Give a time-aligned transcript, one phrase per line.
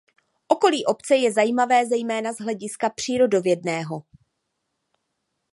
[0.47, 4.01] Okolí obce ja zajímavé zejména z hlediska přírodovědného.